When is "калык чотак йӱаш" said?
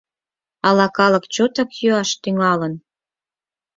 0.97-2.09